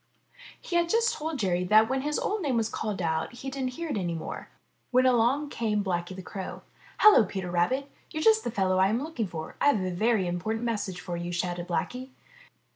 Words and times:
He 0.59 0.77
had 0.77 0.89
just 0.89 1.13
told 1.13 1.37
Jerry 1.37 1.63
that 1.65 1.87
when 1.87 2.01
his 2.01 2.17
old 2.17 2.41
name 2.41 2.57
was 2.57 2.69
called 2.69 3.03
out 3.03 3.33
he 3.33 3.51
didn't 3.51 3.73
hear 3.75 3.87
it 3.89 3.97
any 3.97 4.15
more, 4.15 4.49
when 4.89 5.05
along 5.05 5.49
came 5.51 5.83
Blacky 5.83 6.15
the 6.15 6.23
Crow. 6.23 6.63
''Hello, 6.97 7.23
Peter 7.23 7.51
Rabbit! 7.51 7.87
You're 8.09 8.23
just 8.23 8.43
the 8.43 8.49
fellow 8.49 8.79
I 8.79 8.87
am 8.87 9.03
looking 9.03 9.27
for; 9.27 9.57
I've 9.61 9.79
a 9.83 9.91
very 9.91 10.25
important 10.27 10.65
message 10.65 10.99
for 10.99 11.17
you," 11.17 11.31
shouted 11.31 11.67
Blacky. 11.67 12.09